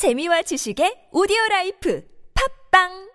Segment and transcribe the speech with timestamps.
[0.00, 2.02] 재미와 지식의 오디오 라이프
[2.70, 3.10] 팟빵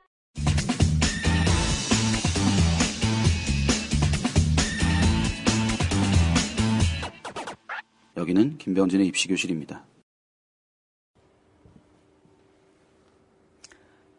[8.15, 9.83] 여기는 김병진의 입시교실입니다.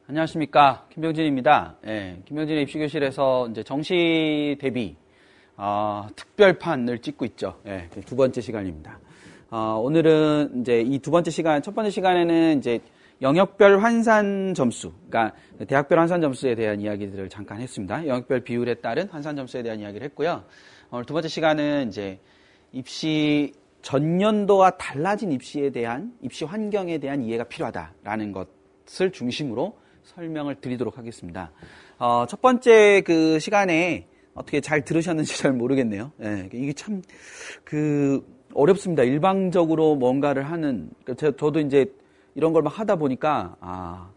[0.09, 0.89] 안녕하십니까.
[0.93, 1.77] 김병진입니다.
[1.87, 4.97] 예, 김병진의 입시교실에서 이제 정시 대비,
[5.57, 7.63] 어, 특별판을 찍고 있죠.
[7.67, 9.06] 예, 두 번째 시간입니다.
[9.51, 12.81] 어, 오늘은 이제 이 두 번째 시간, 첫 번째 시간에는 이제
[13.23, 15.37] 영역별 환산 점수, 그러니까
[15.69, 18.07] 대학별 환산 점수에 대한 이야기들을 잠깐 했습니다.
[18.07, 20.45] 영역별 비율에 따른 환산 점수에 대한 이야기를 했고요.
[20.91, 22.19] 오늘 두 번째 시간은 이제
[22.73, 31.53] 입시 전년도와 달라진 입시에 대한 입시 환경에 대한 이해가 필요하다라는 것을 중심으로 설명을 드리도록 하겠습니다.
[31.99, 36.13] 어, 첫 번째 그 시간에 어떻게 잘 들으셨는지 잘 모르겠네요.
[36.23, 37.01] 예, 이게 참
[37.65, 39.03] 그 어렵습니다.
[39.03, 41.87] 일방적으로 뭔가를 하는 저, 저도 이제
[42.35, 44.11] 이런 걸 막 하다 보니까 아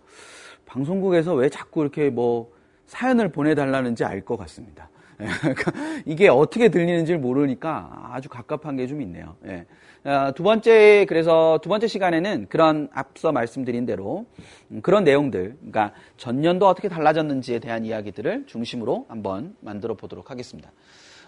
[0.65, 2.51] 방송국에서 왜 자꾸 이렇게 뭐
[2.85, 4.89] 사연을 보내달라는지 알 것 같습니다.
[5.21, 5.71] 예, 그러니까
[6.05, 9.35] 이게 어떻게 들리는지를 모르니까 아주 갑갑한 게 좀 있네요.
[9.45, 9.65] 예.
[10.05, 14.25] 아, 두 번째 그래서 두 번째 시간에는 그런 앞서 말씀드린 대로
[14.71, 20.71] 음, 그런 내용들, 그러니까 전년도 어떻게 달라졌는지에 대한 이야기들을 중심으로 한번 만들어 보도록 하겠습니다.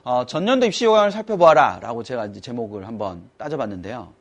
[0.03, 4.13] 어, 전년도 입시 요강을 살펴보아라 라고 제가 이제 제목을 한번 따져봤는데요.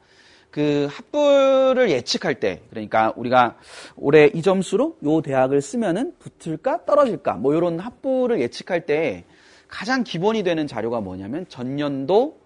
[0.50, 3.56] 그 합불을 예측할 때 그러니까 우리가
[3.96, 9.24] 올해 이 점수로 요 대학을 쓰면은 붙을까 떨어질까 뭐 이런 합불을 예측할 때
[9.68, 12.38] 가장 기본이 되는 자료가 뭐냐면 전년도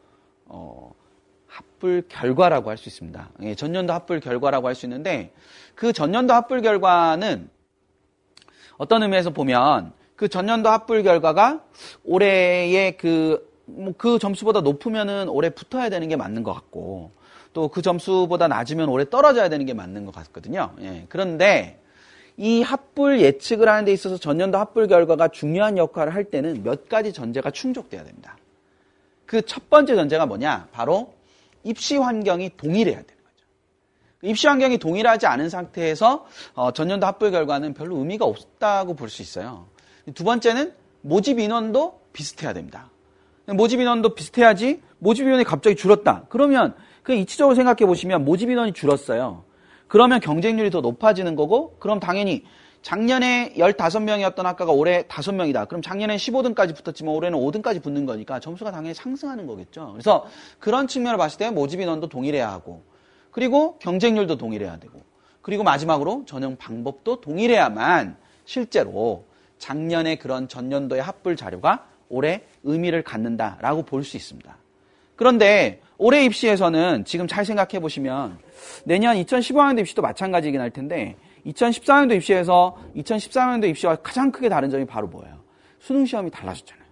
[0.46, 0.92] 어,
[1.46, 3.30] 합불 결과라고 할 수 있습니다.
[3.42, 5.32] 예, 전년도 합불 결과라고 할 수 있는데
[5.74, 7.48] 그 전년도 합불 결과는
[8.76, 11.60] 어떤 의미에서 보면 그 전년도 합불 결과가
[12.04, 17.12] 올해의 그, 뭐 그 점수보다 높으면은 올해 붙어야 되는 게 맞는 것 같고
[17.52, 20.72] 또 그 점수보다 낮으면 올해 떨어져야 되는 게 맞는 것 같거든요.
[20.80, 21.80] 예, 그런데
[22.36, 27.12] 이 합불 예측을 하는 데 있어서 전년도 합불 결과가 중요한 역할을 할 때는 몇 가지
[27.12, 28.36] 전제가 충족돼야 됩니다.
[29.26, 30.68] 그 첫 번째 전제가 뭐냐?
[30.72, 31.14] 바로
[31.62, 33.46] 입시 환경이 동일해야 되는 거죠.
[34.22, 39.66] 입시 환경이 동일하지 않은 상태에서 어, 전년도 합불 결과는 별로 의미가 없다고 볼 수 있어요.
[40.12, 42.90] 두 번째는 모집 인원도 비슷해야 됩니다.
[43.46, 46.24] 모집 인원도 비슷해야지 모집 인원이 갑자기 줄었다.
[46.28, 49.44] 그러면 그 이치적으로 생각해 보시면 모집 인원이 줄었어요.
[49.86, 52.44] 그러면 경쟁률이 더 높아지는 거고 그럼 당연히
[52.82, 55.68] 작년에 15명이었던 학과가 올해 5명이다.
[55.68, 59.90] 그럼 작년에 15등까지 붙었지만 올해는 5등까지 붙는 거니까 점수가 당연히 상승하는 거겠죠.
[59.92, 60.26] 그래서
[60.58, 62.82] 그런 측면을 봤을 때 모집 인원도 동일해야 하고
[63.30, 65.02] 그리고 경쟁률도 동일해야 되고
[65.40, 69.24] 그리고 마지막으로 전형 방법도 동일해야만 실제로
[69.58, 74.56] 작년에 그런 전년도의 합불 자료가 올해 의미를 갖는다라고 볼 수 있습니다.
[75.16, 78.38] 그런데 올해 입시에서는 지금 잘 생각해 보시면
[78.84, 81.16] 내년 2015학년도 입시도 마찬가지이긴 할 텐데
[81.46, 85.38] 2014년도 입시에서 2014년도 입시와 가장 크게 다른 점이 바로 뭐예요?
[85.78, 86.84] 수능 시험이 달라졌잖아요.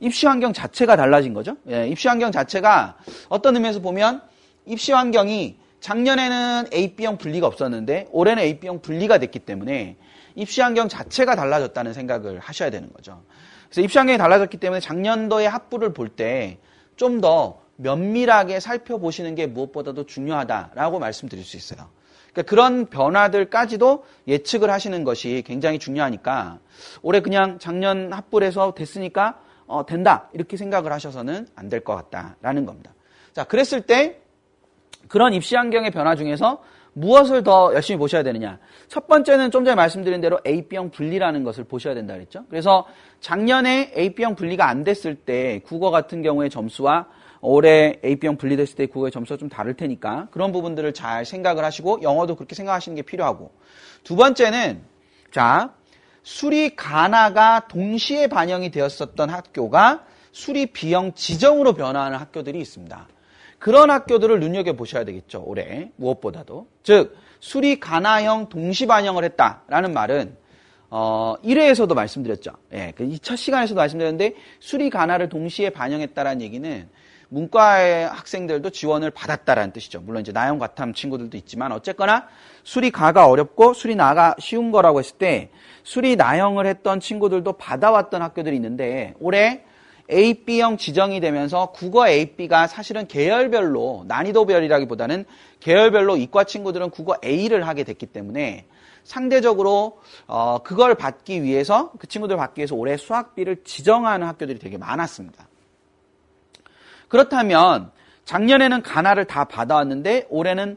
[0.00, 1.56] 입시 환경 자체가 달라진 거죠.
[1.68, 2.98] 예, 입시 환경 자체가
[3.28, 4.22] 어떤 의미에서 보면
[4.66, 9.96] 입시 환경이 작년에는 A, B형 분리가 없었는데 올해는 A, B형 분리가 됐기 때문에
[10.38, 13.22] 입시 환경 자체가 달라졌다는 생각을 하셔야 되는 거죠.
[13.66, 16.58] 그래서 입시 환경이 달라졌기 때문에 작년도의 합부를 볼 때
[16.96, 21.88] 좀 더 면밀하게 살펴보시는 게 무엇보다도 중요하다라고 말씀드릴 수 있어요.
[22.32, 26.58] 그러니까 그런 변화들까지도 예측을 하시는 것이 굉장히 중요하니까
[27.02, 32.92] 올해 그냥 작년 합불에서 됐으니까 어, 된다 이렇게 생각을 하셔서는 안 될 것 같다라는 겁니다.
[33.32, 34.20] 자, 그랬을 때
[35.06, 36.60] 그런 입시 환경의 변화 중에서
[36.98, 38.58] 무엇을 더 열심히 보셔야 되느냐?
[38.88, 42.44] 첫 번째는 좀 전에 말씀드린 대로 A, B형 분리라는 것을 보셔야 된다 그랬죠.
[42.48, 42.86] 그래서
[43.20, 47.06] 작년에 A, B형 분리가 안 됐을 때 국어 같은 경우에 점수와
[47.40, 52.00] 올해 A, B형 분리됐을 때 국어의 점수가 좀 다를 테니까 그런 부분들을 잘 생각을 하시고
[52.02, 53.52] 영어도 그렇게 생각하시는 게 필요하고
[54.02, 54.82] 두 번째는
[55.32, 55.72] 자
[56.24, 63.06] 수리 가나가 동시에 반영이 되었었던 학교가 수리 B형 지정으로 변화하는 학교들이 있습니다.
[63.58, 65.90] 그런 학교들을 눈여겨보셔야 되겠죠, 올해.
[65.96, 66.68] 무엇보다도.
[66.82, 70.36] 즉, 수리 가나형 동시 반영을 했다라는 말은,
[70.90, 72.52] 어, 1회에서도 말씀드렸죠.
[72.72, 76.88] 예, 그첫 시간에서도 말씀드렸는데, 수리 가나를 동시에 반영했다라는 얘기는,
[77.30, 80.00] 문과의 학생들도 지원을 받았다라는 뜻이죠.
[80.00, 82.26] 물론 이제 나형 과탐 친구들도 있지만, 어쨌거나,
[82.62, 85.50] 수리 가가 어렵고, 수리 나가 쉬운 거라고 했을 때,
[85.82, 89.62] 수리 나형을 했던 친구들도 받아왔던 학교들이 있는데, 올해
[90.10, 95.24] A, B형 지정이 되면서 국어 A, B가 사실은 계열별로 난이도별이라기보다는
[95.60, 98.66] 계열별로 이과 친구들은 국어 A를 하게 됐기 때문에
[99.04, 104.78] 상대적으로 어, 그걸 받기 위해서 그 친구들 받기 위해서 올해 수학 B를 지정하는 학교들이 되게
[104.78, 105.48] 많았습니다.
[107.08, 107.90] 그렇다면
[108.24, 110.76] 작년에는 가나를 다 받아왔는데 올해는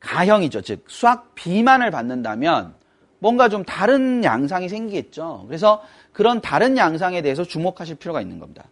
[0.00, 0.62] 가형이죠.
[0.62, 2.74] 즉 수학 B만을 받는다면
[3.18, 5.44] 뭔가 좀 다른 양상이 생기겠죠.
[5.46, 5.82] 그래서
[6.12, 8.64] 그런 다른 양상에 대해서 주목하실 필요가 있는 겁니다.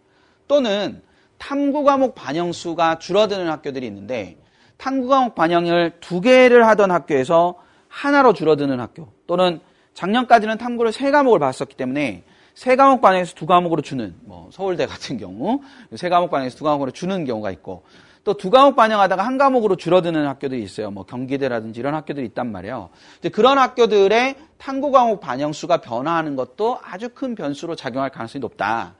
[0.47, 1.01] 또는
[1.37, 4.37] 탐구 과목 반영수가 줄어드는 학교들이 있는데
[4.77, 7.55] 탐구 과목 반영을 두 개를 하던 학교에서
[7.87, 9.59] 하나로 줄어드는 학교 또는
[9.93, 12.23] 작년까지는 탐구를 세 과목을 봤었기 때문에
[12.53, 15.61] 세 과목 반영에서 두 과목으로 주는 뭐 서울대 같은 경우
[15.95, 17.83] 세 과목 반영에서 두 과목으로 주는 경우가 있고
[18.27, 20.91] 또 두 과목 반영하다가 한 과목으로 줄어드는 학교들이 있어요.
[20.91, 22.89] 뭐 경기대라든지 이런 학교들이 있단 말이에요.
[23.31, 28.95] 그런 학교들의 탐구 과목 반영 수가 변화하는 것도 아주 큰 변수로 작용할 가능성이 높다.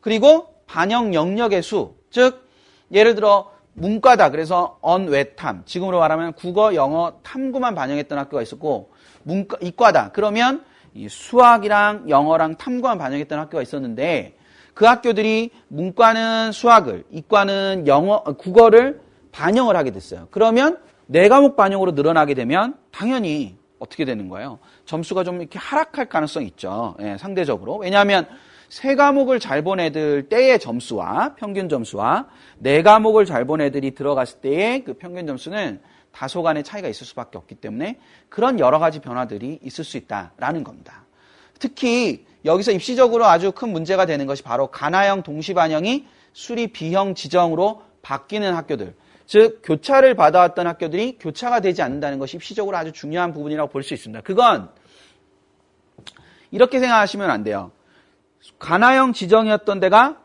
[0.00, 2.48] 그리고 반영 영역의 수, 즉
[2.90, 4.30] 예를 들어 문과다.
[4.30, 5.64] 그래서 언외탐.
[5.66, 8.92] 지금으로 말하면 국어, 영어, 탐구만 반영했던 학교가 있었고
[9.24, 10.12] 문과 이과다.
[10.12, 10.64] 그러면
[11.06, 14.36] 수학이랑 영어랑 탐구만 반영했던 학교가 있었는데
[14.74, 19.00] 그 학교들이 문과는 수학을, 이과는 영어, 국어를
[19.32, 20.28] 반영을 하게 됐어요.
[20.30, 24.58] 그러면 네 과목 반영으로 늘어나게 되면 당연히 어떻게 되는 거예요?
[24.84, 26.96] 점수가 좀 이렇게 하락할 가능성이 있죠.
[27.00, 27.76] 예, 상대적으로.
[27.76, 28.26] 왜냐하면
[28.68, 32.26] 세 과목을 잘 본 애들 때의 점수와 평균 점수와
[32.58, 35.80] 네 과목을 잘 본 애들이 들어갔을 때의 그 평균 점수는
[36.12, 37.98] 다소간의 차이가 있을 수밖에 없기 때문에
[38.28, 41.04] 그런 여러 가지 변화들이 있을 수 있다라는 겁니다.
[41.58, 48.54] 특히 여기서 입시적으로 아주 큰 문제가 되는 것이 바로 가나형 동시반영이 수리 B형 지정으로 바뀌는
[48.54, 48.94] 학교들.
[49.26, 54.20] 즉 교차를 받아왔던 학교들이 교차가 되지 않는다는 것이 입시적으로 아주 중요한 부분이라고 볼 수 있습니다.
[54.22, 54.68] 그건
[56.50, 57.72] 이렇게 생각하시면 안 돼요.
[58.58, 60.18] 가나형 지정이었던 데가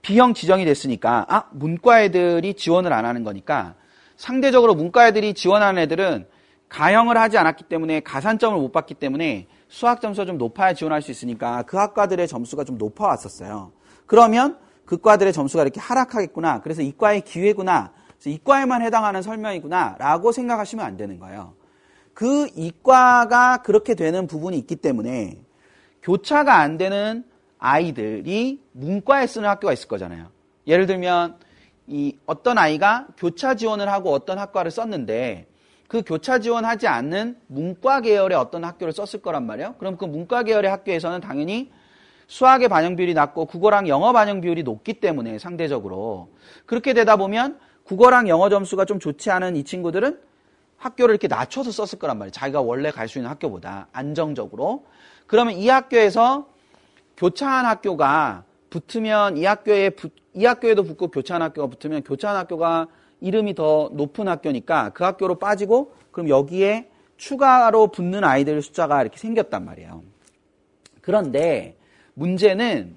[0.00, 3.74] B형 지정이 됐으니까 아 문과 애들이 지원을 안 하는 거니까
[4.16, 6.26] 상대적으로 문과 애들이 지원하는 애들은
[6.70, 11.62] 가형을 하지 않았기 때문에 가산점을 못 받기 때문에 수학 점수가 좀 높아야 지원할 수 있으니까
[11.62, 13.72] 그 학과들의 점수가 좀 높아왔었어요.
[14.06, 16.62] 그러면 그 과들의 점수가 이렇게 하락하겠구나.
[16.62, 17.92] 그래서 이과의 기회구나.
[18.24, 19.96] 이과에만 해당하는 설명이구나.
[19.98, 21.52] 라고 생각하시면 안 되는 거예요.
[22.14, 25.38] 그 이과가 그렇게 되는 부분이 있기 때문에
[26.02, 27.24] 교차가 안 되는
[27.58, 30.28] 아이들이 문과에 쓰는 학교가 있을 거잖아요.
[30.66, 31.36] 예를 들면
[31.86, 35.47] 이 어떤 아이가 교차 지원을 하고 어떤 학과를 썼는데
[35.88, 39.74] 그 교차 지원하지 않는 문과 계열의 어떤 학교를 썼을 거란 말이에요.
[39.78, 41.72] 그럼 그 문과 계열의 학교에서는 당연히
[42.26, 46.28] 수학의 반영 비율이 낮고 국어랑 영어 반영 비율이 높기 때문에 상대적으로
[46.66, 50.20] 그렇게 되다 보면 국어랑 영어 점수가 좀 좋지 않은 이 친구들은
[50.76, 52.32] 학교를 이렇게 낮춰서 썼을 거란 말이에요.
[52.32, 54.84] 자기가 원래 갈 수 있는 학교보다 안정적으로.
[55.26, 56.48] 그러면 이 학교에서
[57.16, 62.88] 교차한 학교가 붙으면 이 학교에 붙, 이 학교에도 붙고 교차한 학교가 붙으면 교차한 학교가
[63.20, 69.64] 이름이 더 높은 학교니까 그 학교로 빠지고 그럼 여기에 추가로 붙는 아이들 숫자가 이렇게 생겼단
[69.64, 70.02] 말이에요.
[71.00, 71.76] 그런데
[72.14, 72.96] 문제는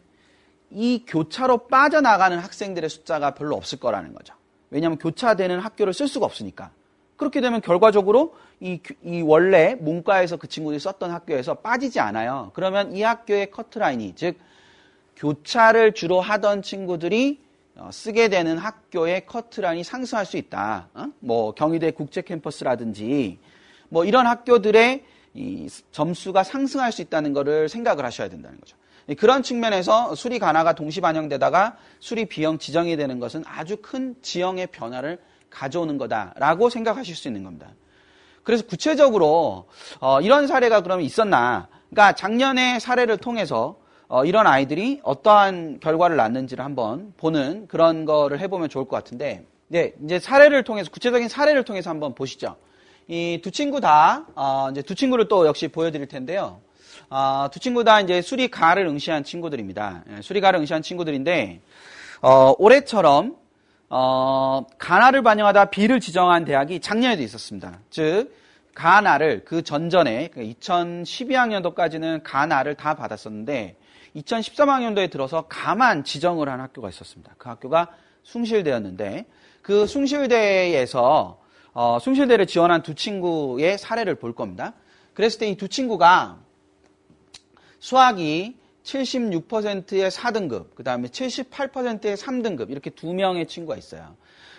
[0.70, 4.34] 이 교차로 빠져나가는 학생들의 숫자가 별로 없을 거라는 거죠.
[4.70, 6.72] 왜냐하면 교차되는 학교를 쓸 수가 없으니까.
[7.18, 12.52] 그렇게 되면 결과적으로 이, 이 원래 문과에서 그 친구들이 썼던 학교에서 빠지지 않아요.
[12.54, 14.38] 그러면 이 학교의 커트라인이, 즉,
[15.18, 17.51] 교차를 주로 하던 친구들이 어,
[17.92, 20.90] 쓰게 되는 학교의 커트라인이 상승할 수 있다.
[20.94, 21.06] 어?
[21.20, 23.40] 뭐 경희대 국제 캠퍼스라든지
[23.90, 25.06] 뭐 이런 학교들의
[25.92, 28.76] 점수가 상승할 수 있다는 것을 생각을 하셔야 된다는 거죠.
[29.18, 35.20] 그런 측면에서 수리 가나가 동시 반영되다가 수리 비형 지정이 되는 것은 아주 큰 지형의 변화를
[35.50, 37.68] 가져오는 거다라고 생각하실 수 있는 겁니다.
[38.44, 39.68] 그래서 구체적으로
[40.00, 41.68] 어, 이런 사례가 그러면 있었나?
[41.90, 43.78] 그러니까 작년의 사례를 통해서
[44.14, 49.94] 어, 이런 아이들이 어떠한 결과를 낳는지를 한번 보는 그런 거를 해보면 좋을 것 같은데, 네,
[50.04, 52.58] 이제 사례를 통해서, 구체적인 사례를 통해서 한번 보시죠.
[53.08, 56.60] 이 두 친구 다, 어, 이제 두 친구를 또 역시 보여드릴 텐데요.
[57.10, 60.04] 어, 두 친구 다 이제 수리가를 응시한 친구들입니다.
[60.18, 61.62] 예, 수리가를 응시한 친구들인데,
[62.22, 63.38] 어, 올해처럼,
[63.90, 67.80] 어, 가나를 반영하다 B를 지정한 대학이 작년에도 있었습니다.
[67.90, 68.36] 즉,
[68.76, 73.78] 가나를 그 전전에, 2012학년도까지는 그러니까 가나를 다 받았었는데,
[74.16, 77.34] 2013학년도에 들어서 가만 지정을 한 학교가 있었습니다.
[77.38, 77.90] 그 학교가
[78.24, 79.26] 숭실대였는데
[79.62, 81.40] 그 숭실대에서
[81.74, 84.74] 어, 숭실대를 지원한 두 친구의 사례를 볼 겁니다.
[85.14, 86.40] 그랬을 때 이 두 친구가
[87.80, 94.16] 수학이 76%의 4등급, 그 다음에 78%의 3등급, 이렇게 두 명의 친구가 있어요.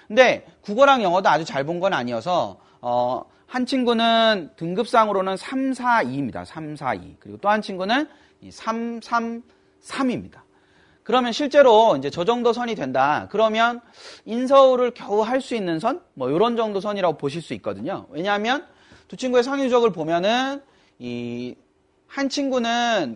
[0.09, 6.45] 근데 국어랑 영어도 아주 잘 본 건 아니어서, 어, 한 친구는 등급상으로는 3, 4, 2입니다.
[6.45, 7.17] 3, 4, 2.
[7.19, 8.09] 그리고 또 한 친구는
[8.51, 9.43] 3, 3,
[9.83, 10.41] 3입니다.
[11.03, 13.29] 그러면 실제로 이제 저 정도 선이 된다.
[13.31, 13.81] 그러면
[14.25, 16.01] 인서울을 겨우 할 수 있는 선?
[16.15, 18.07] 뭐 이런 정도 선이라고 보실 수 있거든요.
[18.11, 18.67] 왜냐하면
[19.09, 20.63] 두 친구의 상위적을 보면은
[20.99, 21.57] 이
[22.13, 22.69] 한 친구는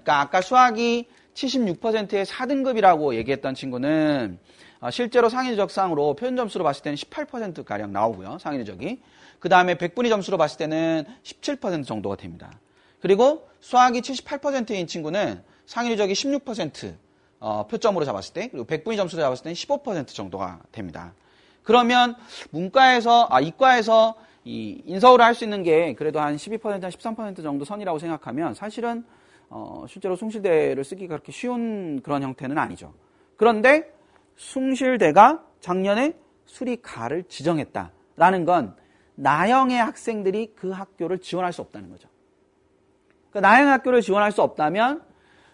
[0.02, 4.38] 그러니까 아까 수학이 76%의 4등급이라고 얘기했던 친구는
[4.80, 8.38] 어, 실제로 상위 누적상으로 표준 점수로 봤을 때는 18%가량 나오고요.
[8.40, 9.02] 상위 누적이.
[9.38, 12.50] 그 다음에 100분위 점수로 봤을 때는 17% 정도가 됩니다.
[13.00, 16.95] 그리고 수학이 78%인 친구는 상위 누적이 16%
[17.38, 21.15] 어, 표점으로 잡았을 때 그리고 100분위 점수로 잡았을 때는 15% 정도가 됩니다.
[21.62, 22.15] 그러면
[22.50, 27.99] 문과에서 아 이과에서 이 인서울을 할 수 있는 게 그래도 한 12%한 13% 정도 선이라고
[27.99, 29.05] 생각하면 사실은
[29.49, 32.95] 어, 실제로 숭실대를 쓰기가 그렇게 쉬운 그런 형태는 아니죠.
[33.37, 33.93] 그런데
[34.37, 36.15] 숭실대가 작년에
[36.47, 38.76] 수리가를 지정했다라는 건
[39.17, 42.09] 나형의 학생들이 그 학교를 지원할 수 없다는 거죠.
[43.37, 45.02] 그러니까 나형의 학교를 지원할 수 없다면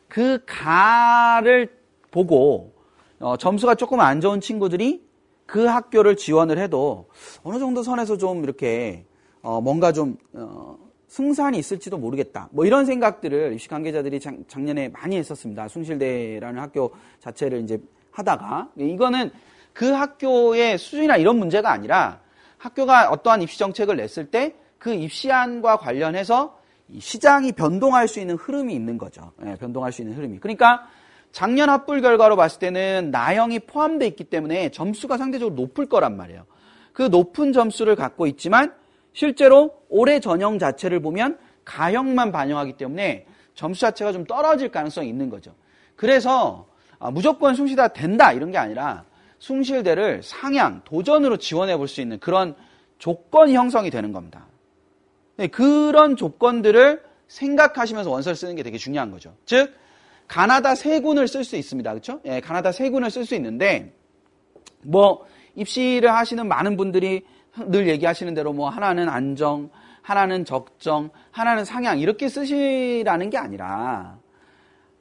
[0.06, 1.68] 그 가를
[2.12, 2.72] 보고
[3.18, 5.04] 어, 점수가 조금 안 좋은 친구들이
[5.46, 7.08] 그 학교를 지원을 해도
[7.42, 9.04] 어느 정도 선에서 좀 이렇게
[9.42, 12.48] 어, 뭔가 좀 어, 승산이 있을지도 모르겠다.
[12.52, 15.66] 뭐 이런 생각들을 입시 관계자들이 작, 작년에 많이 했었습니다.
[15.66, 17.80] 숭실대라는 학교 자체를 이제
[18.12, 19.30] 하다가 이거는
[19.72, 22.20] 그 학교의 수준이나 이런 문제가 아니라
[22.58, 26.58] 학교가 어떠한 입시 정책을 냈을 때 그 입시안과 관련해서
[27.00, 29.32] 시장이 변동할 수 있는 흐름이 있는 거죠.
[29.46, 30.38] 예, 변동할 수 있는 흐름이.
[30.38, 30.86] 그러니까
[31.30, 36.44] 작년 합불 결과로 봤을 때는 나형이 포함되어 있기 때문에 점수가 상대적으로 높을 거란 말이에요.
[36.92, 38.74] 그 높은 점수를 갖고 있지만
[39.14, 45.54] 실제로 올해 전형 자체를 보면 가형만 반영하기 때문에 점수 자체가 좀 떨어질 가능성이 있는 거죠.
[45.96, 46.66] 그래서
[46.98, 49.04] 아, 무조건 숭실대가 된다 이런 게 아니라
[49.38, 52.54] 숭실대를 상향, 도전으로 지원해 볼 수 있는 그런
[52.98, 54.46] 조건이 형성이 되는 겁니다.
[55.36, 59.34] 네, 그런 조건들을 생각하시면서 원서를 쓰는 게 되게 중요한 거죠.
[59.46, 59.74] 즉,
[60.28, 61.90] 가나다 세 군을 쓸 수 있습니다.
[61.90, 62.20] 그렇죠?
[62.24, 63.94] 예, 가나다 세 군을 쓸 수 있는데
[64.82, 67.22] 뭐 입시를 하시는 많은 분들이
[67.66, 69.70] 늘 얘기하시는 대로 뭐 하나는 안정,
[70.00, 74.18] 하나는 적정, 하나는 상향 이렇게 쓰시라는 게 아니라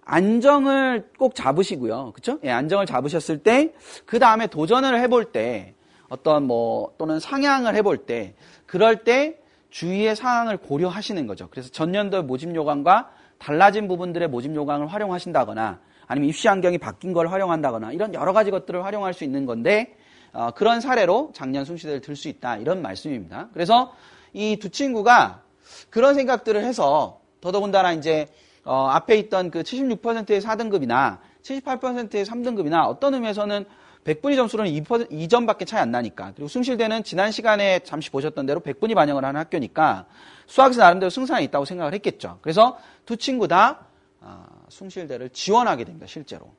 [0.04, 2.12] 안정을 꼭 잡으시고요.
[2.14, 2.40] 그렇죠?
[2.44, 3.74] 예, 안정을 잡으셨을 때
[4.06, 5.74] 그 다음에 도전을 해볼 때
[6.10, 8.36] 어떤 뭐 또는 상향을 해볼 때
[8.66, 9.41] 그럴 때
[9.72, 11.48] 주위의 상황을 고려하시는 거죠.
[11.50, 13.10] 그래서 전년도 모집 요강과
[13.40, 18.84] 달라진 부분들의 모집 요강을 활용하신다거나 아니면 입시 환경이 바뀐 걸 활용한다거나 이런 여러 가지 것들을
[18.86, 19.96] 활용할 수 있는 건데
[20.34, 23.50] 어, 그런 사례로 작년 숭시대를 들 수 있다 이런 말씀입니다.
[23.54, 23.94] 그래서
[24.34, 25.42] 이 두 친구가
[25.90, 28.28] 그런 생각들을 해서 더더군다나 이제
[28.64, 33.66] 어, 앞에 있던 그 76%의 4등급이나 78%의 3등급이나 어떤 의미에서는
[34.04, 36.32] 100분위 점수로는 2%, 2점밖에 차이 안 나니까.
[36.36, 40.06] 그리고 숭실대는 지난 시간에 잠시 보셨던 대로 100분위 반영을 하는 학교니까
[40.48, 42.40] 수학에서 나름대로 승산이 있다고 생각을 했겠죠.
[42.42, 43.86] 그래서 두 친구 다
[44.20, 46.08] 어, 숭실대를 지원하게 됩니다.
[46.08, 46.54] 실제로.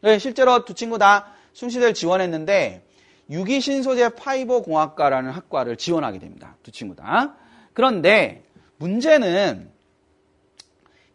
[0.00, 2.84] 네, 실제로 두 친구 다 숭실대를 지원했는데
[3.30, 6.56] 유기신소재 파이버 공학과라는 학과를 지원하게 됩니다.
[6.62, 7.34] 두 친구 다.
[7.72, 8.44] 그런데
[8.76, 9.70] 문제는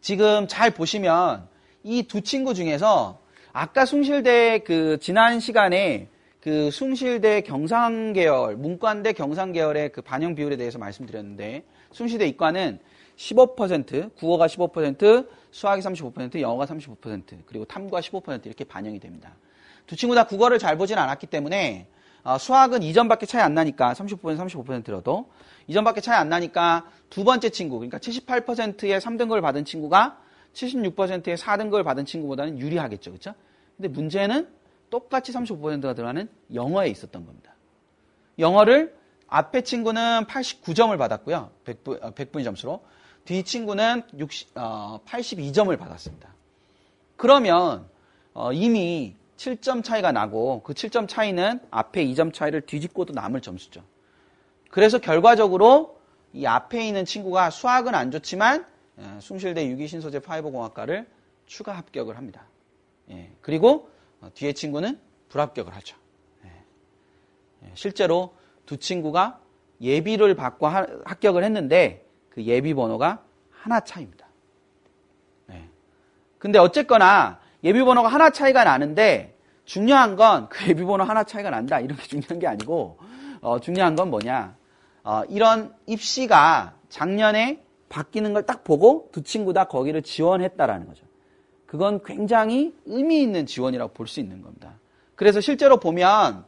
[0.01, 1.47] 지금 잘 보시면
[1.83, 3.20] 이 두 친구 중에서
[3.53, 6.07] 아까 숭실대 그 지난 시간에
[6.39, 12.79] 그 숭실대 경상계열, 문과인대 경상계열의 그 반영 비율에 대해서 말씀드렸는데 숭실대 이과는
[13.17, 19.35] 15%, 국어가 15%, 수학이 35%, 영어가 35%, 그리고 탐구가 15% 이렇게 반영이 됩니다.
[19.85, 21.87] 두 친구 다 국어를 잘 보진 않았기 때문에
[22.23, 25.27] 어, 수학은 2점밖에 차이 안 나니까 30% 35%라도
[25.69, 30.20] 2점밖에 차이 안 나니까 두 번째 친구 그러니까 78%의 3등급을 받은 친구가
[30.53, 33.11] 76%의 4등급을 받은 친구보다는 유리하겠죠.
[33.11, 33.33] 그렇죠?
[33.77, 34.47] 근데 문제는
[34.89, 37.53] 똑같이 35%가 들어가는 영어에 있었던 겁니다.
[38.37, 38.95] 영어를
[39.27, 41.51] 앞에 친구는 89점을 받았고요.
[41.65, 42.83] 100분, 100분위 어, 점수로.
[43.23, 46.33] 뒤 친구는 60, 어, 82점을 받았습니다.
[47.15, 47.87] 그러면
[48.33, 53.83] 어, 이미 7점 차이가 나고 그 7점 차이는 앞에 2점 차이를 뒤집고도 남을 점수죠.
[54.69, 55.99] 그래서 결과적으로
[56.33, 58.65] 이 앞에 있는 친구가 수학은 안 좋지만 예,
[59.19, 61.07] 숭실대 유기신소재 파이버공학과를
[61.45, 62.45] 추가 합격을 합니다.
[63.09, 63.89] 예, 그리고
[64.21, 65.97] 어, 뒤에 친구는 불합격을 하죠.
[66.45, 66.49] 예,
[67.63, 68.33] 예, 실제로
[68.65, 69.39] 두 친구가
[69.81, 74.27] 예비를 받고 하, 합격을 했는데 그 예비 번호가 하나 차입니다.
[75.51, 75.67] 예.
[76.37, 81.79] 근데 어쨌거나 예비 번호가 하나 차이가 나는데 중요한 건 그 예비 번호 하나 차이가 난다
[81.79, 82.97] 이런 게 중요한 게 아니고
[83.41, 84.55] 어, 중요한 건 뭐냐
[85.03, 91.05] 어, 이런 입시가 작년에 바뀌는 걸 딱 보고 두 친구 다 거기를 지원했다라는 거죠.
[91.67, 94.73] 그건 굉장히 의미 있는 지원이라고 볼 수 있는 겁니다.
[95.15, 96.45] 그래서 실제로 보면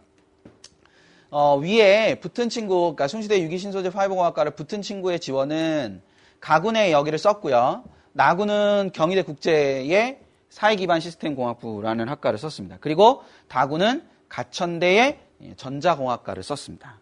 [1.29, 6.01] 어, 위에 붙은 친구, 그러니까 숭시대 유기신소재 파이버공학과를 붙은 친구의 지원은
[6.39, 7.83] 가군의 여기를 썼고요.
[8.11, 10.19] 나군은 경희대 국제의
[10.49, 12.77] 사회기반 시스템 공학부라는 학과를 썼습니다.
[12.79, 15.19] 그리고 다군은 가천대의
[15.57, 16.99] 전자공학과를 썼습니다.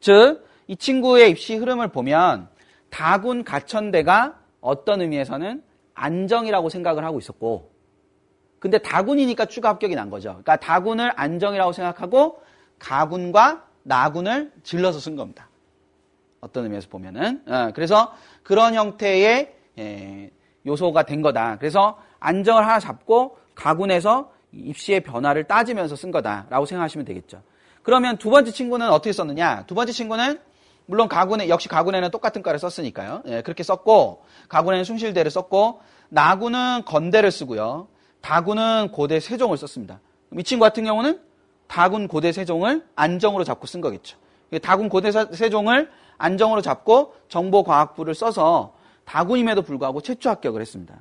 [0.00, 2.48] 즉, 이 친구의 입시 흐름을 보면
[2.90, 5.62] 다군 가천대가 어떤 의미에서는
[5.94, 7.70] 안정이라고 생각을 하고 있었고
[8.58, 10.30] 근데 다군이니까 추가 합격이 난 거죠.
[10.30, 12.42] 그러니까 다군을 안정이라고 생각하고
[12.78, 15.48] 가군과 나군을 질러서 쓴 겁니다.
[16.40, 17.42] 어떤 의미에서 보면은.
[17.46, 20.30] 어, 그래서 그런 형태의 예,
[20.66, 21.56] 요소가 된 거다.
[21.58, 27.42] 그래서 안정을 하나 잡고 가군에서 입시의 변화를 따지면서 쓴 거다라고 생각하시면 되겠죠.
[27.82, 29.64] 그러면 두 번째 친구는 어떻게 썼느냐?
[29.66, 30.38] 두 번째 친구는
[30.88, 33.22] 물론 가군에 역시 가군에는 똑같은 과를 썼으니까요.
[33.26, 37.88] 예, 그렇게 썼고 가군에는 숭실대를 썼고 나군은 건대를 쓰고요.
[38.22, 40.00] 다군은 고대 세종을 썼습니다.
[40.38, 41.20] 이 친구 같은 경우는
[41.66, 44.16] 다군 고대 세종을 안정으로 잡고 쓴 거겠죠.
[44.62, 48.72] 다군 고대 세종을 안정으로 잡고 정보과학부를 써서
[49.04, 50.94] 다군임에도 불구하고 최초 합격을 했습니다.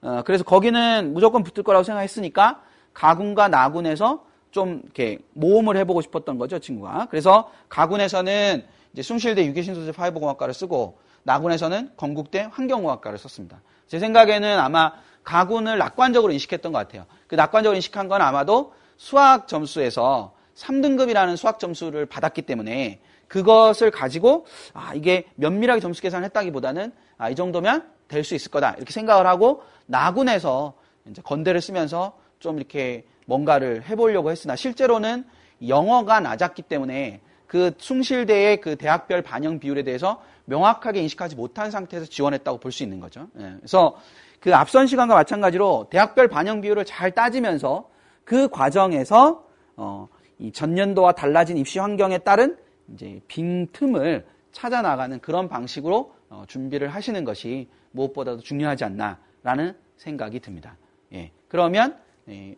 [0.00, 2.62] 어, 그래서 거기는 무조건 붙을 거라고 생각했으니까
[2.94, 7.08] 가군과 나군에서 좀 이렇게 모험을 해보고 싶었던 거죠, 친구가.
[7.10, 8.64] 그래서 가군에서는
[8.96, 13.60] 이제 숭실대 유기신소재 파이브공학과를 쓰고 나군에서는 건국대 환경공학과를 썼습니다.
[13.88, 17.04] 제 생각에는 아마 가군을 낙관적으로 인식했던 것 같아요.
[17.26, 24.94] 그 낙관적으로 인식한 건 아마도 수학 점수에서 3등급이라는 수학 점수를 받았기 때문에 그것을 가지고 아
[24.94, 30.72] 이게 면밀하게 점수 계산했다기보다는 아, 이 정도면 될 수 있을 거다 이렇게 생각을 하고 나군에서
[31.10, 35.26] 이제 건대를 쓰면서 좀 이렇게 뭔가를 해보려고 했으나 실제로는
[35.68, 42.58] 영어가 낮았기 때문에 그 숭실대의 그 대학별 반영 비율에 대해서 명확하게 인식하지 못한 상태에서 지원했다고
[42.58, 43.28] 볼 수 있는 거죠.
[43.38, 43.54] 예.
[43.58, 43.96] 그래서
[44.40, 47.88] 그 앞선 시간과 마찬가지로 대학별 반영 비율을 잘 따지면서
[48.24, 49.44] 그 과정에서
[49.76, 52.56] 어, 이 전년도와 달라진 입시 환경에 따른
[52.92, 60.76] 이제 빈틈을 찾아 나가는 그런 방식으로 어, 준비를 하시는 것이 무엇보다도 중요하지 않나라는 생각이 듭니다.
[61.12, 61.30] 예.
[61.48, 62.05] 그러면 예,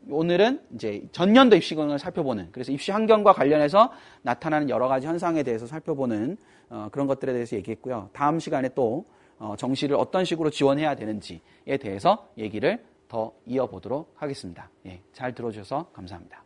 [0.08, 6.38] 오늘은 이제 전년도 입시경을 살펴보는 그래서 입시 환경과 관련해서 나타나는 여러 가지 현상에 대해서 살펴보는
[6.70, 8.10] 어, 그런 것들에 대해서 얘기했고요.
[8.12, 9.04] 다음 시간에 또
[9.38, 14.70] 어, 정시를 어떤 식으로 지원해야 되는지에 대해서 얘기를 더 이어보도록 하겠습니다.
[14.86, 16.44] 예, 잘 들어주셔서 감사합니다.